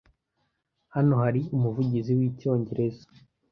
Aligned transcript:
Hano 0.95 1.13
hari 1.23 1.41
umuvugizi 1.55 2.11
wicyongereza? 2.19 3.05